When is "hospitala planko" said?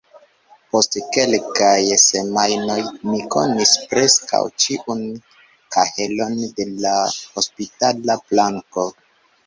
7.23-8.93